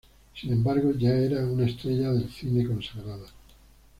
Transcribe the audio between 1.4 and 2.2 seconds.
una estrella